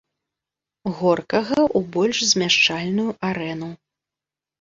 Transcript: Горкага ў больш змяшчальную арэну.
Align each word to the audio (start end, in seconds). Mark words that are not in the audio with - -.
Горкага 0.99 1.57
ў 1.63 1.79
больш 1.97 2.17
змяшчальную 2.31 3.11
арэну. 3.29 3.69